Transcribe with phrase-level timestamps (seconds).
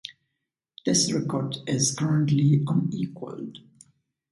[0.83, 3.59] This record is currently unequaled.